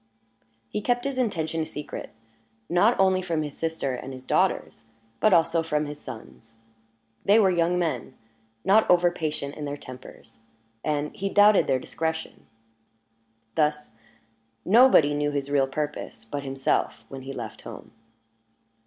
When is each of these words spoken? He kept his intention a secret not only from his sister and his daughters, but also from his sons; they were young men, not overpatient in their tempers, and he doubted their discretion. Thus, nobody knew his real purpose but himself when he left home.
He 0.67 0.81
kept 0.81 1.05
his 1.05 1.19
intention 1.19 1.61
a 1.61 1.65
secret 1.67 2.09
not 2.67 2.99
only 2.99 3.21
from 3.21 3.43
his 3.43 3.55
sister 3.55 3.93
and 3.93 4.11
his 4.13 4.23
daughters, 4.23 4.85
but 5.19 5.31
also 5.31 5.61
from 5.61 5.85
his 5.85 5.99
sons; 5.99 6.55
they 7.23 7.37
were 7.37 7.51
young 7.51 7.77
men, 7.77 8.15
not 8.65 8.87
overpatient 8.89 9.55
in 9.55 9.65
their 9.65 9.77
tempers, 9.77 10.39
and 10.83 11.15
he 11.15 11.29
doubted 11.29 11.67
their 11.67 11.77
discretion. 11.77 12.47
Thus, 13.53 13.89
nobody 14.65 15.13
knew 15.13 15.29
his 15.29 15.51
real 15.51 15.67
purpose 15.67 16.25
but 16.25 16.41
himself 16.41 17.05
when 17.07 17.21
he 17.21 17.31
left 17.31 17.61
home. 17.61 17.91